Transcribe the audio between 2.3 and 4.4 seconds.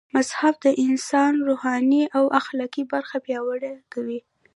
اخلاقي برخه پياوړي کوي